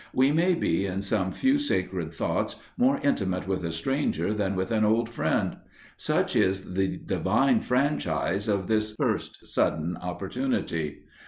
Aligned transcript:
We 0.13 0.31
may 0.31 0.55
be 0.55 0.87
in 0.87 1.03
some 1.03 1.31
few 1.31 1.59
sacred 1.59 2.11
thoughts 2.11 2.55
more 2.75 2.99
intimate 3.03 3.47
with 3.47 3.63
a 3.63 3.71
stranger 3.71 4.33
than 4.33 4.55
with 4.55 4.71
an 4.71 4.83
old 4.83 5.09
friend. 5.11 5.57
Such 5.95 6.35
is 6.35 6.73
the 6.73 6.97
divine 6.97 7.61
franchise 7.61 8.47
of 8.47 8.65
this 8.65 8.95
first 8.95 9.45
sudden 9.45 9.97
opportunity. 9.97 11.03